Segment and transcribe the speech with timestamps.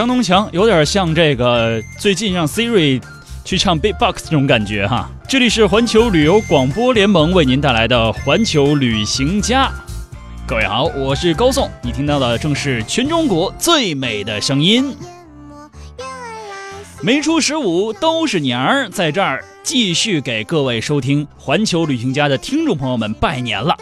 [0.00, 3.02] 七个隆咚锵咚锵，有点像这个最近让 Siri
[3.44, 5.10] 去唱 Big Box 这种感觉哈。
[5.28, 9.70] 这里是环球旅游广播联盟为您带来的环球旅行家。
[10.46, 14.96] 各位好，我是高颂，你听到的正是全中国最美的声音。
[17.02, 23.76] 没出十五都是年儿，在这儿继续给各位收听环球旅行家的听众朋友们拜年了。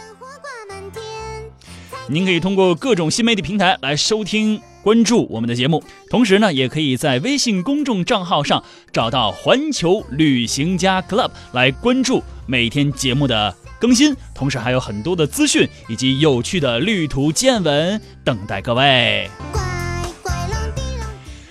[2.09, 19.29] 您可以通过各种新媒体平台来收听、关注我们的节目，同时呢，也可以在微信公众账号上找到环球旅行家 Club 来关注每天节目的更新，同时还有很多的资讯以及有趣的旅途见闻等待各位。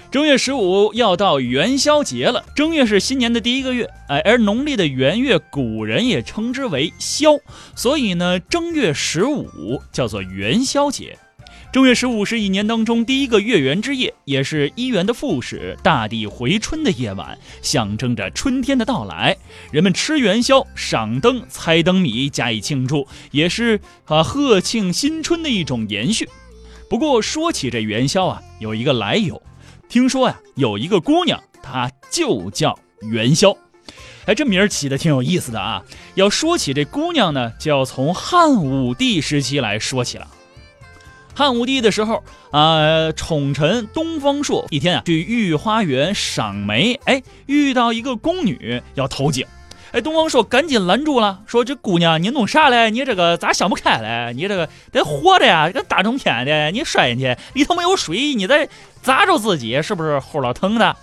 [0.10, 7.38] 正月十五要到元宵节了，正月是新年的第一个月，哎，而农历的元月，古人也称之为宵，
[7.76, 11.20] 所以呢，正月十五叫做元宵节。
[11.78, 19.38] 正月十五是一年当中第一个月圆之夜，也是一元的复始，大地回春的夜晚，象征着春天的到来。
[19.72, 26.28] 人们吃元宵、赏灯、猜灯谜，加以庆祝，也是啊贺庆新春的一种延续。
[26.90, 29.40] 不过说起这元宵啊，有一个来由。
[29.88, 33.56] 听说呀，有一个姑娘，她就叫元宵。
[34.26, 35.84] 哎，这名儿起的挺有意思的啊。
[36.16, 40.28] 要说起这姑娘呢，就要从汉武帝时期来说起了。
[41.38, 49.46] 汉武帝的时候啊，宠臣东方朔一天啊去御花园赏梅，哎，遇到一个宫女要投井。
[49.92, 52.90] 哎，东方朔赶紧拦住了，说：“这姑娘，你弄啥嘞？
[52.90, 54.34] 你这个咋想不开嘞？
[54.34, 55.70] 你这个得活着呀！
[55.72, 58.68] 这大冬天的，你摔进去里头没有水，你再
[59.04, 60.96] 砸着自己，是不是后脑疼的？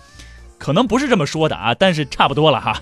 [0.59, 2.77] 可能不是这么说的啊，但是差不多了哈。”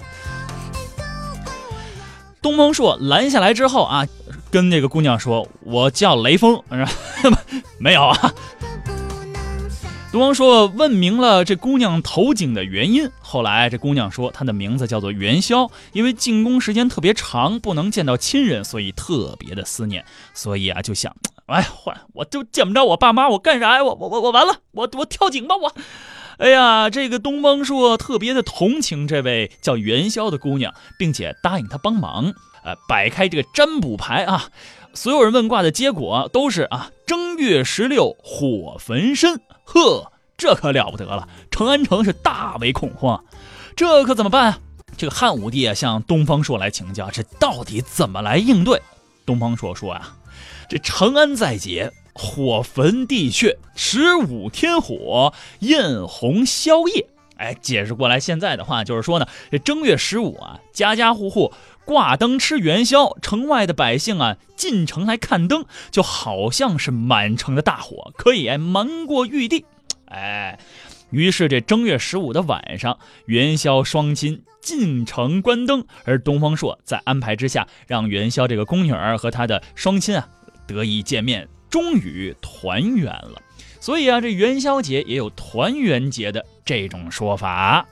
[2.41, 4.07] 东方朔拦下来之后啊，
[4.53, 6.61] 跟那个姑娘说：“我叫雷锋，
[7.79, 8.33] 没有啊。
[10.13, 20.05] ”东方朔问明了这姑娘投井的原因，后来这姑娘说她的名字叫做元宵，因为进宫时间特别长，不能见到亲人，所以特别的思念，
[20.35, 21.15] 所以啊就想，
[21.47, 23.83] 哎，换我就见不着我爸妈，我干啥呀？
[23.83, 25.73] 我我我我完了，我我跳井吧我。
[26.37, 34.49] 哎呀，这个东方朔特别的同情这位叫元宵的姑娘，并且答应她帮忙，呃，摆开这个占卜牌啊，
[34.93, 39.41] 所有人问卦的结果都是啊，正月十六火焚身。
[39.65, 41.27] 呵，这可了不得了！
[41.49, 43.23] 长安城是大为恐慌，
[43.75, 44.59] 这可怎么办啊？
[44.97, 48.81] 这个汉武帝啊向东方朔来请教，这到底怎么来应对？
[49.25, 50.15] 东方朔说呀，
[50.69, 57.07] 这长安在劫，火焚地穴，十五天火焰红宵夜。
[57.37, 61.51] 哎，解释过来，现在的话就是说呢，这正月十五啊，家家户户
[61.85, 69.65] 挂灯吃元宵，城外的百姓啊进城来看灯，就好像是满城的大火，可以瞒过玉帝。
[70.05, 70.59] 哎，
[71.09, 80.27] 于是这正月十五的晚上，元宵双亲进城观灯，而东方朔在安排之下，让元宵这个宫女儿和他的双亲啊
[80.67, 83.41] 得以见面，终于团圆了。
[83.79, 87.85] 所以啊，这元宵节也有团圆节的这种说法。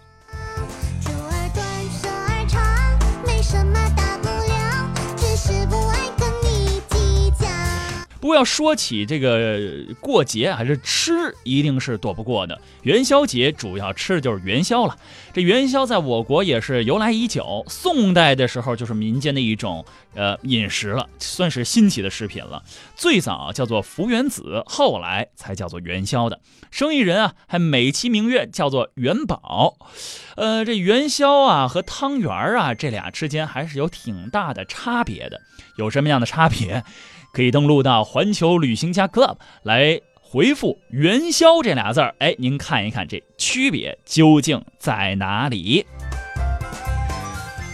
[8.21, 9.59] 不要说起这个
[9.99, 11.11] 过节，还是吃
[11.43, 12.61] 一定是躲不过的。
[12.83, 14.95] 元宵节主要吃的就是元宵了。
[15.33, 22.63] 这元宵在我国也是由来已久，宋代的时候就是民间的一种呃饮食了，算是新奇的食品了。
[22.95, 26.39] 最早叫做福元子，后来才叫做元宵的。
[26.69, 29.77] 生意人啊还美其名曰叫做元宝。
[30.35, 35.41] 呃，这元宵啊和汤圆啊这俩之间还是有挺大的差别的。
[35.77, 36.83] 有什么样的差别？
[37.33, 45.85] 可以登录到环球旅行家 Club 来回复“元宵”这俩字儿，哎，您看一看这区别究竟在哪里。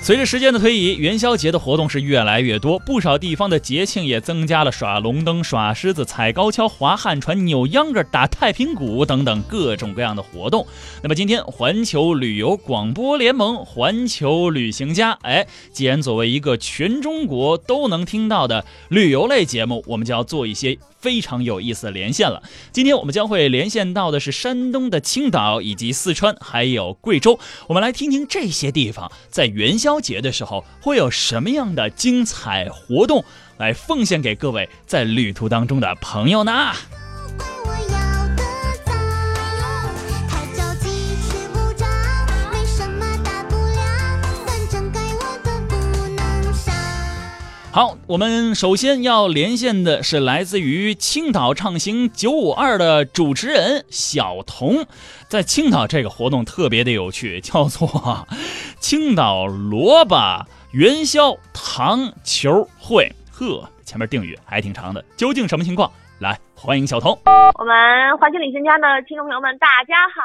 [0.07, 10.65] 随着时间的推移，元宵节的活动是越来越多，不少地方的节庆也增加了耍龙灯、耍狮子、踩高跷、划旱船、扭秧歌、打太平鼓等等各种各样的活动。
[11.03, 20.79] 那么今天环球旅游广播联盟环球旅行家，哎，既然作为一个全中国都能听到的旅游类节目，我们就要做一些。
[21.07, 22.43] 非常有意思的连线了。
[22.73, 27.39] 今天我们将会连线到的是山东的青岛，以及四川，还有贵州。
[27.67, 33.23] 我们来听听这些地方在元宵节的时候会有什么样的精彩活动，
[33.57, 36.73] 来奉献给各位在旅途当中的朋友呢？
[47.77, 54.87] 好，我们首先要连线的是来自于青岛畅行九五二的主持人小童，
[55.27, 58.27] 在青岛这个活动特别的有趣，叫做
[58.79, 63.13] 青岛萝卜元宵糖球会。
[63.31, 65.91] 呵，前面定语还挺长的，究竟什么情况？
[66.19, 66.39] 来。
[66.59, 67.11] 欢迎小童，
[67.59, 70.23] 我们环球旅行家的听众朋友们，大家好，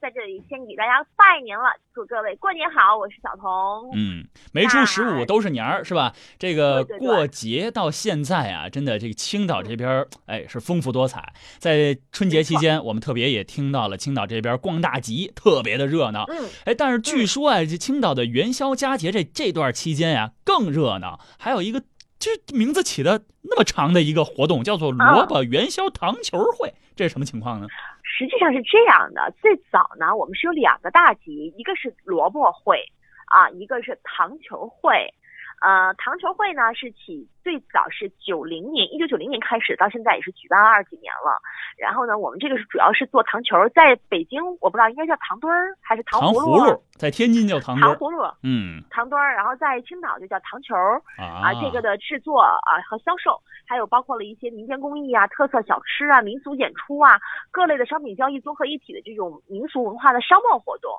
[0.00, 3.90] 在这里先给大家拜年了，祝各位过年好，我是小童。
[3.92, 6.12] 嗯，没出十五都是年儿，是吧？
[6.38, 11.32] 这个过节到现在啊，真的这个青岛这边哎是丰富多彩。
[11.58, 16.24] 在春节期间，我们特别也听到了青岛这边逛大集特别的热闹。
[16.28, 21.82] 嗯，哎，但是据说啊，这青岛的元宵佳节这这段期间呀更热闹，还有一个。
[22.22, 27.66] 这名字起的那么长的一个活动，叫做萝卜元宵糖球会，这是什么情况呢？
[28.04, 32.78] 实际上是这样的，最早呢，我们是有两个大集，一个是萝卜会，
[33.26, 35.12] 啊，一个是糖球会。
[35.62, 41.38] 呃，糖球会呢是起最早是九零年，一九九零年开始，到现在也是举办了二十几年了。
[41.78, 50.74] 然后呢，我们这个是主要是做糖球，在北京我不知道应该叫糖墩儿还是糖葫芦，在天津叫糖糖葫芦，嗯，糖墩儿，然后在青岛就叫糖球
[51.16, 51.54] 啊。
[51.62, 57.20] 这个的制作啊和销售，还有包括了一些民间工艺啊、特色小吃啊、民俗演出啊、
[57.52, 60.90] 各类的商品交易综合一体的这种民俗文化的商贸活动。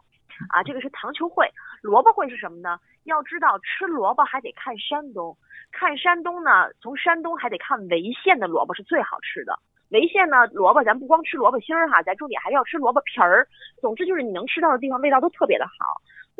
[0.50, 1.50] 啊，这个是糖球会，
[1.82, 2.80] 萝卜会是什么呢？
[3.04, 5.38] 要知道吃萝卜还得看山东，
[5.72, 9.60] 看山东呢，从山东还得看潍县的萝卜是最好吃的。
[9.90, 13.48] 潍县呢，萝卜咱不光吃萝卜芯儿哈，咱重点还是要吃萝卜皮儿。
[13.82, 15.74] 总之就是你能吃到的地方味道都特别的好，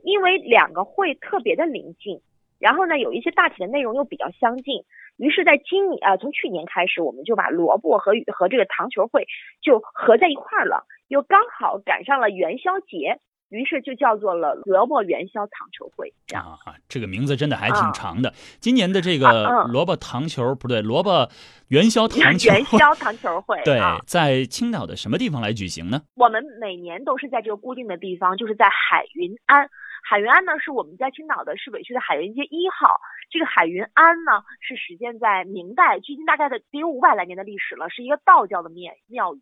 [0.04, 2.22] 因为两个会特别的临近，
[2.60, 4.84] 然后呢有一些大体的内容又比较相近，
[5.18, 9.28] 于是在今年啊从去年开始，我们就把萝卜和和这个糖球会
[9.62, 13.20] 就合在一块儿了，又刚好赶上了元宵节。
[13.54, 18.34] 于是就叫做了萝卜元宵糖球会，这样啊，这个名字真的还挺长的。
[18.60, 21.30] 今年的这个萝卜糖球不对，萝卜
[21.68, 26.02] 元宵糖球元宵糖球会，对，在青岛的什么地方来举行呢？
[26.16, 29.70] 我们每年都是在这个固定的地方，就是在海云庵。
[30.06, 32.90] 海云庵呢，是我们在青岛的市北区的海云街一号。
[33.30, 39.40] 这个海云庵呢，是始建在明代，距今大概的得有五百来年的历史了，是一个道教的庙庙宇。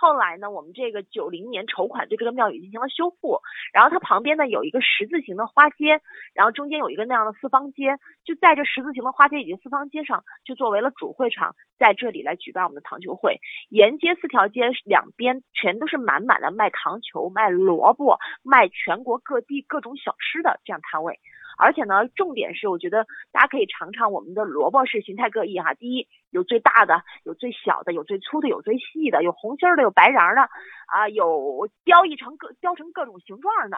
[0.00, 3.42] 后来呢，我们这个九零年筹款对这个庙宇进行了修复，
[3.74, 6.00] 然后它旁边呢有一个十字形的花街，
[6.32, 13.40] 然后中间有一个那样的四方街，就在这十字形的花街以及四方街上，就作为了主会场，在这里来举办我们的糖球会。
[13.68, 21.20] 沿街四条街两边全都是满满的卖糖球、卖萝卜、卖全国各地各种小吃的这样摊位。
[21.60, 25.74] 而且呢，重点是我觉得大家可以尝尝我们的萝卜是形态各异哈。
[25.74, 30.40] 第一，有最大的，有最小的，有最粗的，有最细的，有红心的，有白瓤的，
[30.86, 33.76] 啊，有雕一成各雕成各种形状的。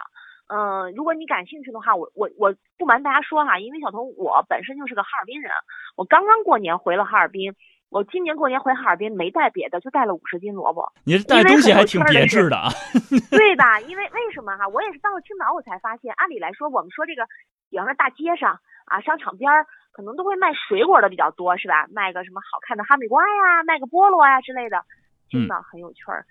[0.49, 5.51] 嗯，如果你感兴趣的话，我我我不瞒大家说哈，因为小童我本身就是个哈尔滨人，
[5.97, 7.55] 我刚刚过年回了哈尔滨，
[7.89, 10.93] 我今年过年回哈尔滨没带别的，就带了五十斤萝卜。
[11.05, 12.69] 你带东西还挺别致的啊。
[13.31, 13.81] 对吧？
[13.83, 14.69] 因为为什么哈？
[14.69, 17.27] 我也是到了青岛我才发现，按理来说我们说这个。
[17.73, 21.89] 比方说大街上啊，商场边儿可能都会卖水果的比较多，是吧？
[21.91, 24.85] 卖个什么好看的哈密瓜呀，卖个菠萝呀之类的。
[25.31, 26.27] 青岛很有趣儿，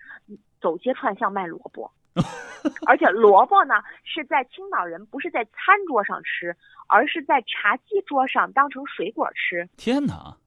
[0.61, 1.91] 走街串巷卖萝卜，
[2.85, 6.55] 而且萝卜呢是在青岛人不是在餐桌上吃，
[6.87, 9.67] 而是在茶几桌上当成水果吃。
[9.77, 10.37] 天哪！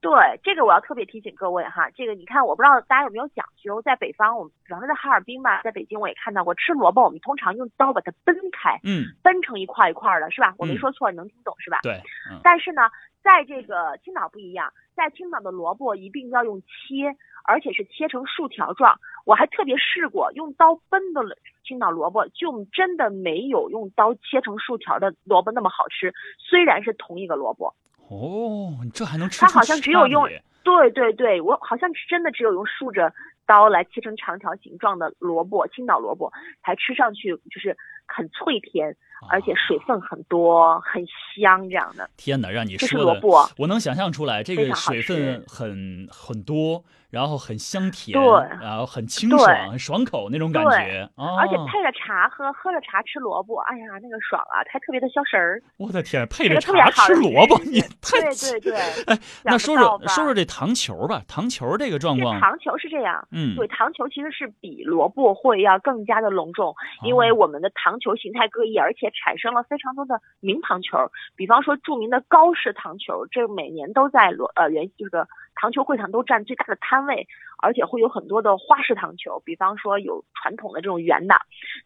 [0.00, 10.54] 对这个我要特别提醒各位哈，这个你看我不知道大家有没有讲究，在北方我们比方说在哈尔滨吧，在北京我也看到过吃萝卜，我们通常用刀把它崩开，嗯，崩成一块一块的，是吧？
[10.56, 11.80] 我没说错，你能听懂是吧？
[11.82, 12.00] 对。
[12.42, 12.88] 但是呢，
[13.22, 17.14] 在这个青岛不一样，在青岛的萝卜一定要用切，
[17.44, 18.98] 而且是切成竖条状。
[19.26, 21.20] 我还特别试过用刀崩的
[21.62, 26.14] 青岛萝卜，就真的没有用刀切成竖条的萝卜那么好吃。
[26.38, 27.74] 虽然是同一个萝卜。
[28.10, 29.40] 哦，你这还能吃？
[29.40, 30.28] 它好像只有用，
[30.64, 33.12] 对对对，我好像真的只有用竖着
[33.46, 37.76] 刀来切成长条形状的萝卜，青岛萝卜才吃上去就是
[38.06, 38.96] 很脆甜，
[39.28, 41.04] 而且水分很多，很
[41.36, 42.08] 香这样的。
[42.16, 43.20] 天哪，让你说的，
[43.58, 46.84] 我能想象出来，这个水分很很多。
[47.10, 48.24] 然后很香甜，对，
[48.62, 55.60] 然后很清爽、很爽口那种感觉，而且配着茶喝，喝着茶吃萝卜，哎呀，那个爽啊，还特别的消食儿。
[55.76, 58.78] 我的天，配着茶吃萝卜，你太对对对。
[59.06, 62.38] 哎，那说说说说这糖球吧，糖球这个状况。
[62.38, 66.72] 糖球是这样，嗯，对，糖球其实是比萝卜会要更加的隆重，
[67.02, 75.28] 因为我们的糖球形态各异，而且产生了非常多的名糖球，比方说著名的高氏糖球，这每年都在罗呃原这个。
[75.56, 81.34] 糖球会场都占最大的摊位，而且会有很多的花式糖球，比方说有传统的这种圆的、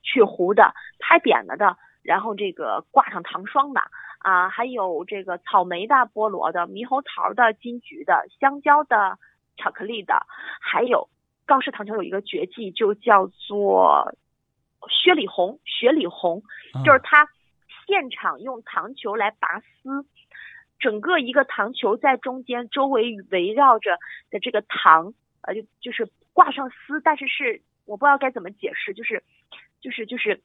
[0.00, 3.80] 去糊的、拍扁了的，然后这个挂上糖霜的
[4.20, 9.18] 啊，还有这个草莓的、菠萝的、猕猴桃的、金桔的、香蕉的、
[9.56, 10.24] 巧克力的，
[10.60, 11.08] 还有
[11.44, 14.14] 高氏糖球有一个绝技，就叫做
[14.88, 15.58] 雪里红。
[15.64, 16.42] 雪里红
[16.84, 17.28] 就是他
[17.86, 20.06] 现场用糖球来拔丝，
[20.78, 23.98] 整个一个糖球在中间，周围围绕着
[24.30, 29.22] 的这个糖，呃，就就是挂上丝，但是是我不知道该怎么解释，就是
[29.80, 30.42] 就是就是。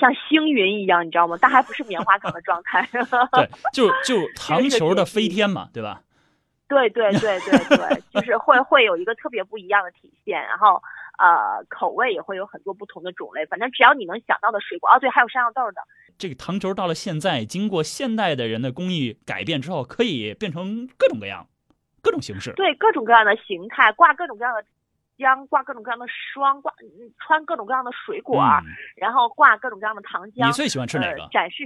[0.00, 1.36] 像星云一样，你知道吗？
[1.38, 2.88] 但还不是棉花糖的状态。
[3.36, 6.00] 对，就就 糖球的飞天嘛，对吧？
[6.66, 10.82] 对对对对对，就是会会有一个特别不一样的体现，然后
[11.22, 13.46] 呃，口味也会有很多不同的种类。
[13.46, 15.80] 反正只要你能想到的水果，哦对，还有山药豆的。
[16.18, 21.46] 这个糖球到了现在，经过现代的人的工艺改变之后，可以变成各种各样、
[22.02, 22.52] 各种形式。
[22.54, 24.64] 对，各种各样的形态，挂各种各样的。
[25.18, 26.72] 浆挂各种各样的霜，挂
[27.20, 28.42] 穿各种各样的水果，
[28.96, 30.46] 然后挂各种各样的糖浆。
[30.46, 31.28] 你最喜欢吃哪个？
[31.30, 31.64] 展示。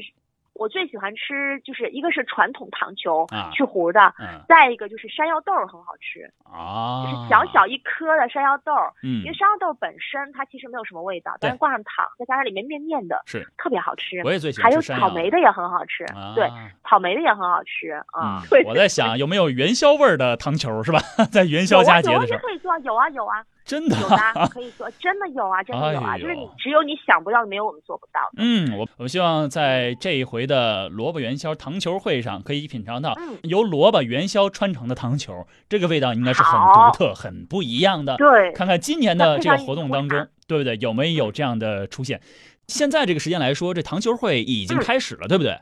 [0.58, 4.12] 我最喜欢吃，就是一个是传统糖球，去核的，
[4.48, 8.72] 再一个就是山药豆很好吃啊，就是小小一颗的山药豆，
[9.02, 14.20] 嗯，因为山药豆本身它其实没有什么味道，但是挂上糖，再加上里面面面的，是特别好吃。
[14.24, 16.48] 我也最喜欢还有草莓的也很好吃，对，
[16.88, 18.42] 草莓的也很好吃啊。
[18.66, 20.98] 我在想有没有元宵味儿的糖球是吧？
[21.30, 23.44] 在元宵佳节的时候可以做，有啊有啊。
[23.66, 28.36] 真的有的可以做，真的有啊，真的有啊，就是你只有你想不到，没有我们做不到的。
[28.36, 38.16] 嗯，我我希望在这一回的萝卜元宵糖球会上，可以品尝到由萝卜元宵穿成的糖球，这个味道应该是很独特、很不一样的。
[38.16, 40.78] 对，看看今年的这个活动当中，对不对？
[40.80, 42.20] 有没有这样的出现？
[42.68, 45.58] 现在这个时间来说，这糖球会已经开始了，对不对？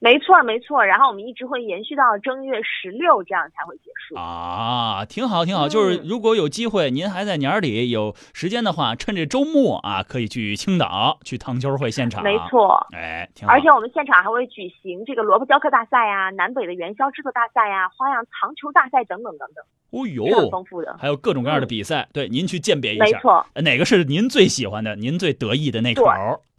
[0.00, 0.84] 没错，没错。
[0.84, 5.68] 然后我们一直会延续到正月十六，这样才会结束啊，挺好，挺好。
[5.68, 12.22] 就是如果有机会，您还在年里有时间的话，趁着周末啊，可以去青岛去糖球会现场。
[12.22, 13.52] 没错，哎，挺好。
[13.52, 19.64] 而且我们现场还会举行这个萝卜雕刻大赛呀、南北的元宵制作大赛呀、花样糖球大赛等等等等。
[19.90, 22.08] 哦呦，丰富的，还有各种各样的比赛。
[22.12, 23.04] 对，您去鉴别一下。
[23.04, 24.94] 没错，哪个是您最喜欢的？
[24.96, 26.04] 您最得意的那口？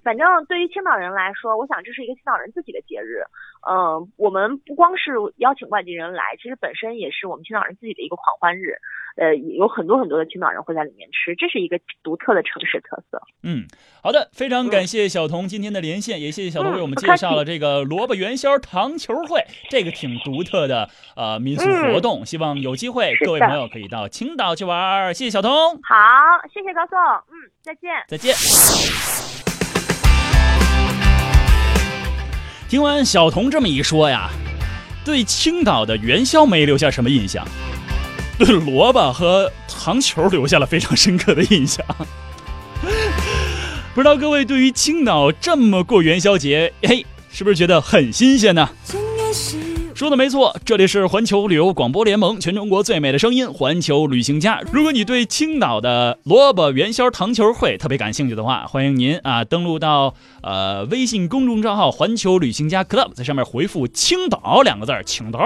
[0.03, 3.23] 反正对于青岛人来说，我想这是一个青岛人自己的节日。
[3.69, 8.77] 嗯，我们不光是邀请外地人来，其实本身也是我们青岛人自己的一个狂欢日。
[9.17, 13.21] 呃，有很多很多的青岛人会在里面吃，这是一个独特的城市特色。
[13.43, 13.65] 嗯，
[14.01, 22.25] 好的，非常感谢小童今天的连线，也谢谢小童为我们介绍了这个萝卜元宵糖球会，这个挺独特的呃民俗活动。
[22.25, 25.13] 希望有机会各位朋友可以到青岛去玩。
[25.13, 25.51] 谢谢小童。
[25.81, 25.97] 好，
[26.53, 26.97] 谢谢高颂。
[27.27, 27.91] 嗯，再见。
[28.07, 29.48] 再见。
[32.69, 34.29] 听完小童这么一说呀，
[35.03, 37.43] 对青岛的元宵没留下什么印象，
[38.37, 41.83] 对 萝卜和糖球留下了非常深刻的印象。
[43.95, 48.69] 不知道各位对于青岛这么过元宵节，嘿，是不是觉得很新鲜呢？
[49.99, 54.61] 说的没错，这里是环球旅游广播联盟，全中国最美的声音——环球旅行家。
[54.71, 65.45] 如果你对青岛的萝卜元宵糖球会特别感兴趣的话，欢迎您啊登录到呃微信公众账号“环球旅行家 Club”，在上面回复“青岛”两个字儿，青岛，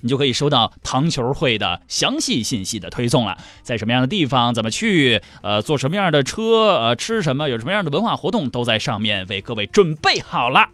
[0.00, 3.38] 你就可以收到糖球会的详细信息的推送了。
[3.62, 10.66] 在什么样的地方，怎么去，呃，坐什么样的车，呃，吃什么，有什么样的文化活动，都在上面为各位准备好了。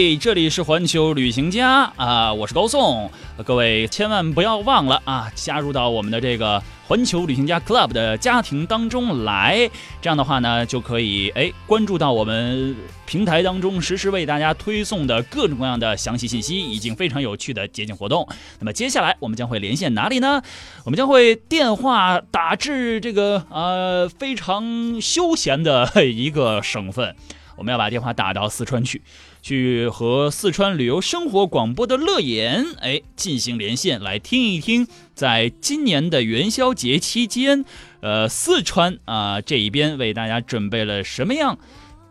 [0.00, 3.10] 嘿，这里是环球旅行家啊，我是高颂，
[3.44, 9.68] 各位千万不要忘了啊，加入到我们的这个环球旅行家 Club 的家庭当中来，
[10.00, 12.76] 这样的话呢，就可以哎关注到我们
[13.06, 18.24] 平台当中实时为大家推送的各种各样的详细信息，以及非常有趣的节庆活动。
[18.60, 20.40] 那么接下来我们将会连线哪里呢？
[20.84, 27.16] 我们将会电话打至这个呃非常休闲的一个省份，
[27.58, 29.02] 我们要把电话打到四川去。
[29.42, 37.64] 去和四川旅游生活广播的乐言哎进行连线，来听一听，在今年的元宵节期间，
[38.00, 41.58] 呃，四川啊这一边为大家准备了什么样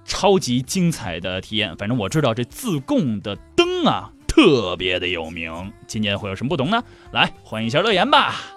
[0.06, 1.76] 超级精彩的体验？
[1.78, 6.84] 反正我知道这自贡的灯啊特别的有名，今年会有什么不同呢？
[7.12, 8.57] 来欢迎一下乐言吧。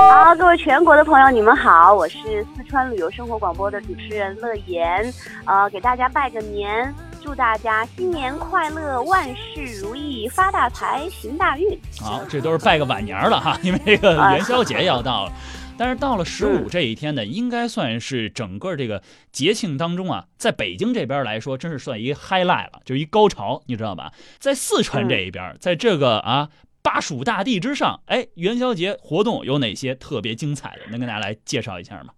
[0.00, 2.18] 好，各位全国的朋友，你们好，我是
[2.56, 5.12] 四川旅游生活广播的主持人乐言，
[5.44, 6.92] 呃，给大家拜个年。
[7.22, 11.78] 祝大家新年快乐，万事如意，发大财，行大运。
[12.00, 15.32] 好，这都是拜个晚年了哈，因为这个元宵节要到了。
[15.76, 19.02] 但是到了十五这一天呢，应该算是整个这个
[19.32, 24.10] 节庆当中啊，在北京这边来说，真是算一个 highlight 了，就一高潮，你知道吧？
[24.38, 26.48] 在四川这一边，在这个啊
[26.82, 30.82] 巴蜀大地之上，哎，元宵节活动有哪些特别精彩的？
[30.90, 32.14] 能跟大家来介绍一下吗？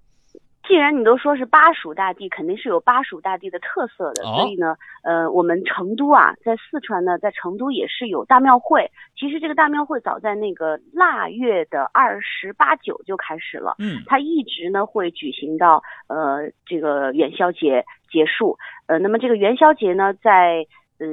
[0.68, 8.88] 既然你都说是巴蜀大地，肯定是有巴蜀大地的特色的，所以呢，呃，我们成都啊，在四川呢，在成都也是有大庙会。
[9.18, 18.56] 其实这个大庙会早在那个腊月的二十八九就开始了，嗯，它一直呢会举行到呃这个元宵节结束。
[18.86, 20.64] 呃，那么这个元宵节呢，在
[20.98, 21.06] 呃。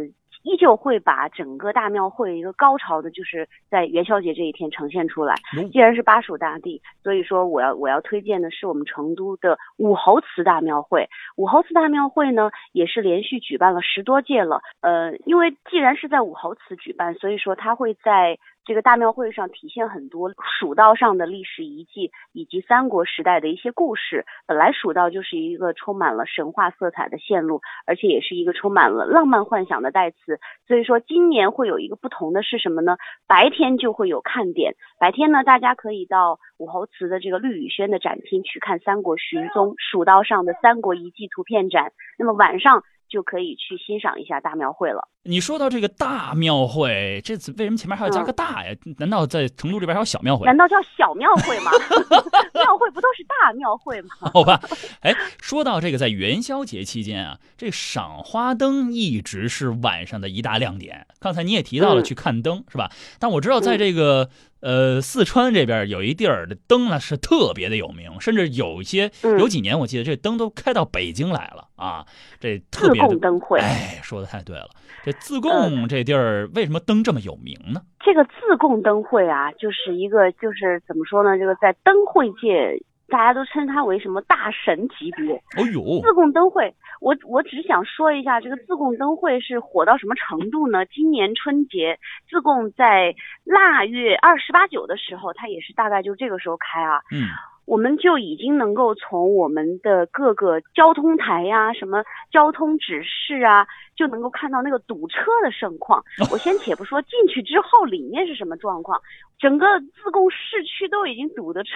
[0.49, 5.35] 依旧会把整个大庙会一个高潮的，就是在元宵节这一天呈现出来。
[5.71, 11.07] 既然是巴蜀大地，所以说我要我要推荐的是我们成都的武侯祠大庙会。
[11.37, 14.61] 武侯祠大庙会呢，也是连续举办了十多届了。
[14.81, 18.39] 呃，因为既然是在武侯祠举办，所以说它会在。
[18.69, 24.27] 这个大庙会上体现很多蜀道上的历史遗迹，以及三国时代的一些故事。
[24.45, 30.39] 本来蜀道就是一个充满了神话色彩的线路，而且也是一个充满了浪漫幻想的代词。
[30.67, 32.97] 所以说，今年会有一个不同的是什么呢？
[33.25, 34.75] 白天就会有看点。
[34.99, 41.91] 白天呢，大家可以到武侯祠的这个绿雨轩的展厅去看《三国寻踪》蜀道上的三国遗迹图片展。
[42.19, 42.83] 那么晚上。
[43.09, 45.07] 就可以去欣赏一下大庙会了。
[45.29, 48.75] 你说到这个大庙会，这次为什么前面还要加个大呀？
[48.97, 50.43] 难道在成都这边还有小庙会？
[50.47, 51.71] 难道叫小庙会吗？
[52.55, 54.09] 庙会不都是大庙会吗？
[54.33, 54.59] 好吧，
[55.01, 61.05] 哎，说到这个，在元宵节期间啊，这赏花灯一直是晚上的一大亮点。
[61.19, 62.91] 刚才你也提到了去看灯，是吧？
[63.19, 64.29] 但我知道在这个。
[64.61, 72.05] 呃，四川这边有一地儿的灯呢是特别的有名，甚至有一些有几年我记得这灯都开到北京来了啊。
[72.41, 74.69] 这特别的灯会，哎，说的太对了。
[75.05, 77.81] 这自贡这地儿为什么灯这么有名呢？
[77.99, 81.37] 这个自贡灯会啊，就是一个就是怎么说呢？
[81.37, 82.81] 这个在灯会界。
[83.11, 85.33] 大家都称它为什么大神级别？
[85.57, 90.85] 哦呦，自贡灯会，我我只想说一下，这个自贡灯会是火到什么程度呢？
[90.85, 91.97] 今年春节，
[92.29, 97.01] 自贡在腊月二十八九的时候，它也是大概就这个时候开啊。
[97.11, 97.25] 嗯。
[97.69, 106.03] 我们就已经能够从我们的各个交通台呀、什么交通指示啊，就能够看到那个堵车的盛况。
[106.33, 108.99] 我先且不说进去之后里面是什么状况，
[109.37, 111.69] 整个自贡市区都已经堵得车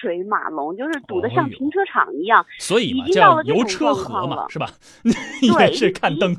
[0.00, 2.46] 水马龙，就是堵得像停车场一样。
[2.60, 4.68] 所以已经到了这种状况了，是吧？
[5.02, 6.32] 对，是看灯。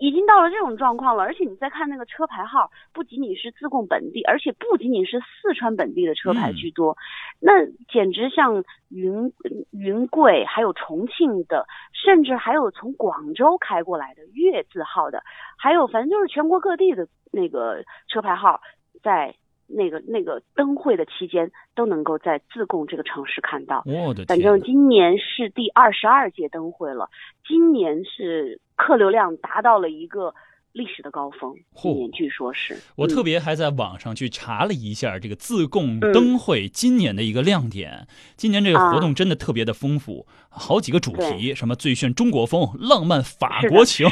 [0.00, 6.96] 已经到了这种状况了，而且你再看那个车牌号，不仅仅是自贡本地，而且不仅仅是四川本地的车牌居多，
[7.38, 9.30] 那简直像云
[9.70, 15.22] 云贵，还有重庆的，甚至还有从广州开过来的粤字号的，
[15.58, 18.60] 还有反正就是全国各地的那个车牌号，
[19.02, 19.36] 在。
[19.70, 23.82] 那个那个灯会的期间都能够在自贡这个城市看到。
[23.86, 27.08] 我的反正今年是第二十二届灯会了，
[27.46, 30.34] 今年是客流量达到了一个。
[30.72, 32.78] 历史的高峰，今年据说是。
[32.94, 38.06] 我特别还在网上去查了一下这个自贡灯会今年的一个亮点。
[38.36, 44.06] 今年这个活动真的特别的丰富，好几个主题，什么最炫中国风、浪漫法国情、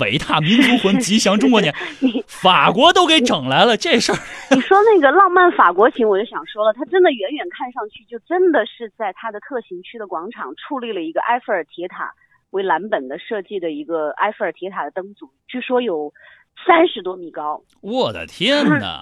[0.00, 1.74] 伟大民族魂、吉祥中国年，
[2.28, 3.74] 法国都给整来了。
[3.76, 4.18] 这事儿，
[4.54, 12.12] 你说那个浪漫法国情，我就想说了，它真的远远看上去就真的是在它的特行区的广场矗立了一个埃菲尔铁塔。
[12.52, 16.12] 为蓝本的设计的一个埃菲尔铁塔的灯组，据说有
[16.66, 17.60] 三十多米高。
[17.80, 19.00] 我的天哪！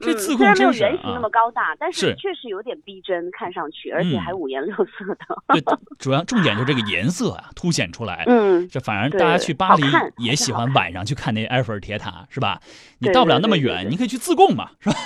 [0.00, 5.16] 这自虽然没有原型那么高大，但是确实有点逼真，看上去，而且还五颜六色的。
[5.48, 5.62] 对，
[5.98, 8.24] 主要重点就是这个颜色啊，凸显出来。
[8.26, 9.84] 嗯，这反而大家去巴黎
[10.18, 12.60] 也喜欢晚上去看那埃菲尔铁塔，是吧？
[12.98, 14.96] 你到不了那么远，你可以去自贡嘛，是吧？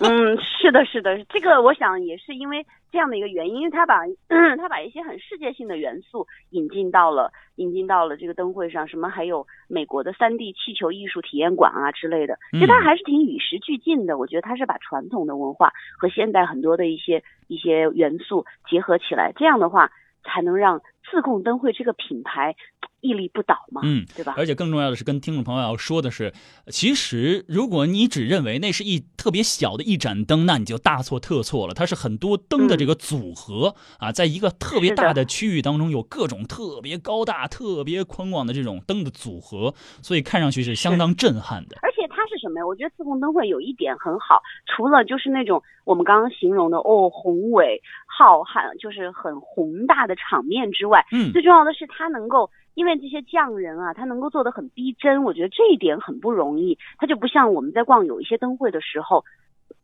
[0.00, 2.64] 嗯，是的，是的，这个我想也是因为。
[2.90, 4.02] 这样的一个原因，因为他把
[4.56, 14.16] 他把一些很世界性的元素引进到了引进到了这个灯会上，什么还有美国的三 D 气球艺术体验馆啊之类的，其实它还是挺与时俱进的。
[14.16, 19.90] 我觉得它是把传统的文化和现代很多的一些一些元素结合起来，这样的话
[20.24, 22.54] 才能让自贡灯会这个品牌。
[23.00, 24.34] 屹立不倒嘛，嗯，对吧？
[24.36, 26.32] 而且更重要的是，跟听众朋友要说的是，
[26.66, 31.74] 其实如果你只认为那是一特别小的一盏灯，那你就大错特错了。
[31.74, 41.78] 它是很多灯的这个组合啊，在一个特别大的区域当中，有各种特别高大、特别宽广的这种灯的组合，所以看上去是相当震撼的。
[41.82, 42.66] 而且它是什么呀？
[42.66, 52.50] 我觉得自贡灯会有一点很好，除了就是那种我们刚刚形容的哦宏伟浩瀚，就是很宏大的场面之外，嗯，最重要的是他能够。
[52.74, 56.78] 因为这些匠人啊，他能够做的很逼真，我觉得这一点很不容易。
[56.96, 59.24] 他就不像我们在逛有一些灯会的时候，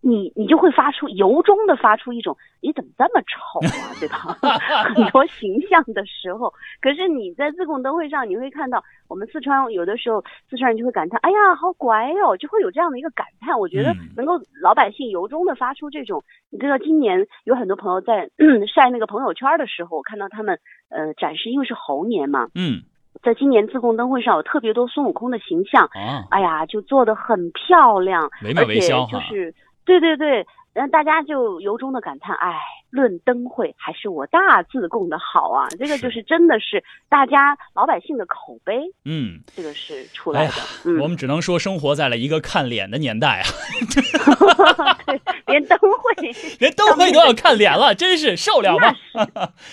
[0.01, 4.19] 你你就会发出由衷的发出一种你怎么这么丑啊，对吧？
[4.95, 13.59] 很多形象的时候，可是你在自贡灯会上，你会看到我们四川有的时候四川人就会感叹，哎呀，好乖哦，就会有这样的一个感叹。
[13.59, 18.29] 我觉得能够老百姓由衷的发出这种，你知道今年有很多朋友在
[18.75, 20.59] 晒那个朋友圈的时候，我看到他们
[20.91, 22.83] 呃展示，因为是猴年嘛，嗯，
[23.23, 32.59] 在今年自贡灯会上有特别多孙悟空的形象，啊，哎呀，就做的很漂亮，惟妙惟肖哈而且就是对对对，然后大家就由衷的感叹，唉，
[32.95, 35.67] 论灯会还是我大自贡的好啊！
[35.77, 40.53] 这个就是真的是大家老百姓的口碑，嗯，这个是出来的。，
[40.85, 43.45] 嗯，我们只能说生活在了一个看脸的年代啊，
[43.93, 48.95] 对， 连灯会连灯会都要看脸了，真是受了吗？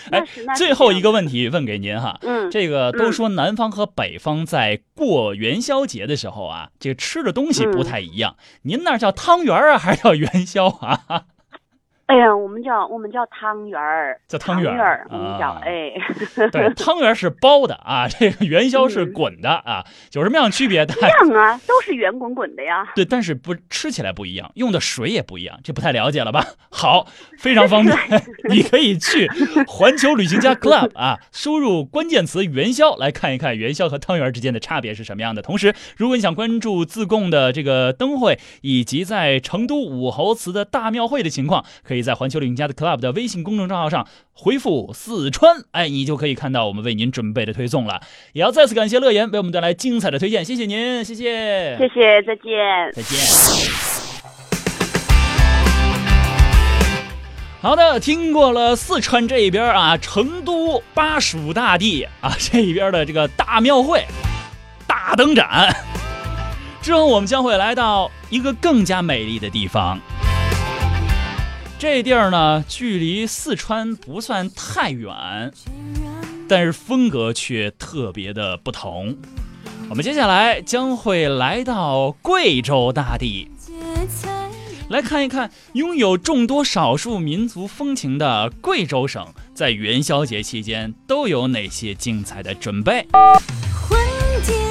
[0.10, 8.36] 那是 那是最后一个问题问给您哈，嗯，这个都嗯说南方和北方在过元宵节的时候啊，这个吃的东西不太一样。
[8.64, 11.26] 您那儿叫汤圆啊，还是叫元宵啊？
[12.12, 15.94] 哎呀，我们叫我们叫汤圆儿，叫汤圆儿，我们叫啊哎，
[16.52, 20.84] 对， 汤圆是包的啊，这个元宵是嗯滚的啊，有什么样区别？
[20.84, 22.86] 一样啊，都是圆滚滚的呀。
[22.96, 26.46] 对，但是不吃起来不一样，用的水也不一样，这不太了解了吧？
[26.70, 27.08] 好，
[27.40, 27.98] 非常方便，
[28.52, 29.30] 你可以去
[29.66, 35.42] 环球旅行家 Club 啊，输入关键词元宵来看一看元宵和汤圆之间的差别是什么样的。
[35.42, 48.02] 同时，如果你想关注自贡的这个灯会以及在成都武侯祠的大庙会的情况，可以在环球旅行家的 Club 的微信公众账号上回复“四川”，哎，你就可以看到我们为您准备的推送了。
[48.34, 52.92] 也要再次感谢乐言为我们带来精彩的推荐，谢谢您，谢谢，谢谢，再见。
[52.94, 53.20] 再见。
[57.62, 64.04] 好的，听过了四川这一边啊，成都巴蜀大地啊这一边的这个大庙会、
[64.88, 65.72] 大灯展，
[66.82, 70.00] 之后我们将会来到一个更加美丽的地方。
[71.82, 75.52] 这地儿呢，距离四川不算太远，
[76.48, 79.18] 但是风格却特别的不同。
[79.90, 83.50] 我们接下来将会来到贵州大地，
[84.90, 93.08] 来看一看拥有众多少数民族风情的贵州省，在元宵节期间都有哪些精彩的准备？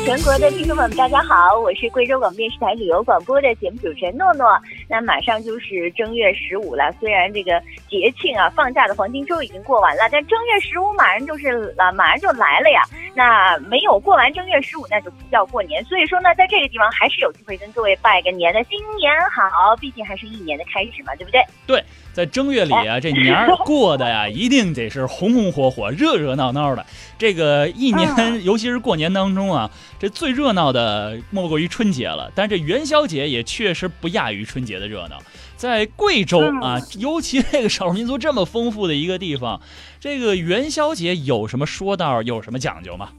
[0.02, 4.46] 全国的听众朋友们，大家好，我是贵州广播电视台旅游广播的节目主持人诺诺。
[4.88, 12.82] 那马上就是正月十五了，虽然这个节庆啊，放假的黄金周已经过完了，但正月十五马上就是了，马上就来了呀。
[13.14, 15.84] 那没有过完正月十五，那就不叫过年。
[15.84, 19.76] 所以说呢，在这个地方还是有机会跟各位拜个年的，新年好！
[19.76, 21.44] 毕竟还是一年的开始嘛，对不对？
[21.66, 26.84] 对在正月里啊，这年过的呀，一定得是红红火火、热热闹闹的。
[27.20, 28.08] 这个一年，
[28.42, 32.32] 尤其是过年当中啊，这最热闹的莫过于春节了。
[32.34, 35.18] 但是这元宵节也确实不亚于春节的热闹。
[35.54, 39.60] 在贵州啊，尤其这个少数民族这么丰富的一个地方，
[40.00, 43.10] 这个元宵节有什么说道，有什么讲究吗？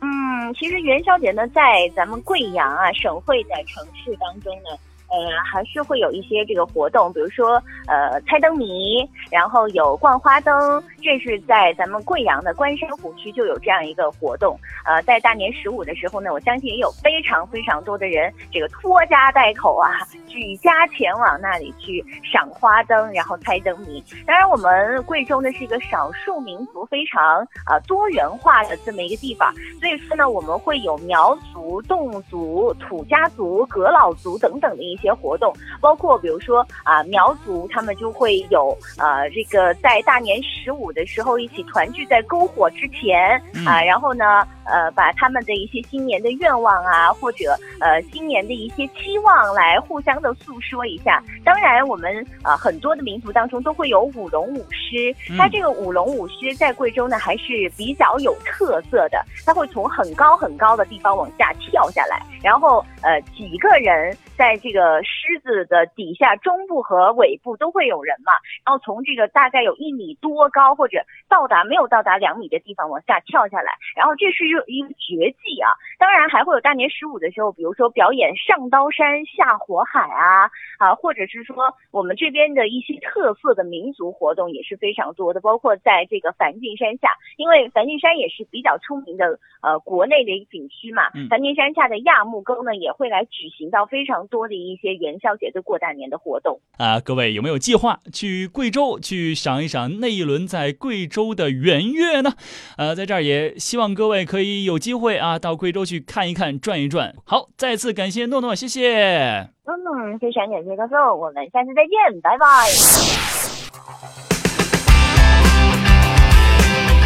[0.00, 4.76] 嗯，其实元宵节呢，在咱们贵阳啊省会的城市当中呢，
[5.10, 5.16] 呃，
[5.50, 14.58] 还是会有一些这个活动，比如说呃猜灯谜，然后有逛花灯，这是在咱们贵阳的关山湖区就有这样一个活动。
[14.84, 19.90] 呃，在大年十五的时候呢，我相信也有非常非常多的人这个拖家带口啊，
[20.26, 24.04] 举家前往那里去赏花灯，然后猜灯谜。
[24.26, 29.52] 当然，我们贵州呢是一个少数民族非常啊、呃多元化的这么一个地方。
[29.80, 51.22] 所以说呢，我们会有苗族、侗族、土家族、仡佬族等等的一些活动，包括比如说啊、苗族他们就会有呃这个在大年十五的时候一起团聚在篝火之前嗯啊、然后呢呃把他们的一些新年的愿望啊，或者呃新年的一些期望来互相的诉说一下。
[51.44, 68.32] 当然，我们啊、很多的民族当中都会有舞龙舞狮，它嗯这个舞龙舞狮在贵州呢还是比较有特色的，它会从很高很高的地方往下跳下来，然后呃几个人在这个狮子的底下中部和尾部都会有人嘛，
[68.64, 75.74] 然后从这个大概有一米多高或者到达没有到达两米的地方往下跳下来，然后这是一个一个绝技啊。
[75.98, 80.48] 当然还会有大年十五的时候，比如说表演上刀山下火海啊
[80.78, 96.60] 啊，或者是说我们这边的一些特色的民族活动也是非常多的，包括在这个梵净山下，因为梵净山也是比较出名的呃国内的一个景区嘛嗯，梵净山下的亚木沟呢也会来举行到非常多的一些元宵节的过大年的活动。
[96.76, 102.34] 啊，各位有没有计划去贵州去赏一赏那一轮在贵州的圆月呢？
[102.76, 107.14] 呃，在这儿也希望各位可以以有机会啊到贵州去看一看、转一转。
[107.24, 109.48] 好，再次感谢诺诺，谢谢。
[109.64, 114.27] 嗯，非常感谢高总，我们下次再见，拜拜。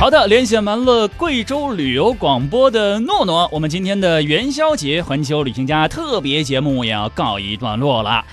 [0.03, 8.25] 好的，连线完了贵州旅游广播的诺诺，我们今天的元宵节环球旅行家特别节目也要告一段落了。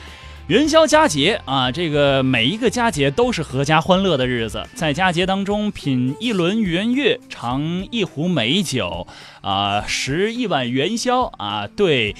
[0.47, 9.05] 元宵佳节啊，这个每一个佳节都是阖家欢乐的日子，在佳节当中品一轮圆月，尝一壶美酒，
[9.41, 12.15] 啊，食一碗元宵啊，对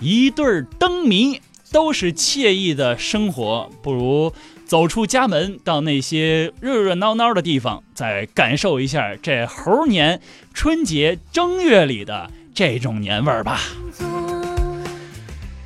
[0.00, 4.32] 一对灯谜，都是惬意的生活，不如。
[4.66, 10.20] 走出家门，到那些热热闹闹的地方，再感受一下这猴年
[10.52, 13.60] 春节正月里的这种年味儿吧。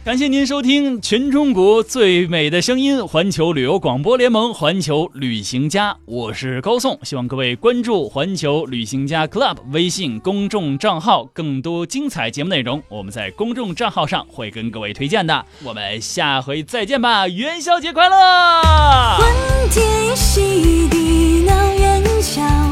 [0.09, 6.99] 感谢您收听全中国最美的声音——环球旅游广播联盟环球旅行家，我是高颂。
[7.03, 15.45] 希望各位关注环球旅行家 Club 微信公众账号，更多精彩节目内容，我们在公众账号上会跟各位推荐的。
[15.63, 18.17] 我们下回再见吧，元宵节快乐！
[18.17, 19.29] 欢
[19.71, 22.68] 天喜地闹元宵。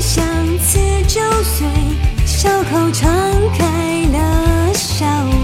[0.00, 0.24] 相
[0.58, 1.68] 思酒醉，
[2.24, 3.10] 笑口常
[3.52, 5.39] 开了笑。